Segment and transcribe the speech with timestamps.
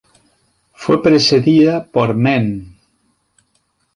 [0.73, 2.73] Fue precedida por "Mem.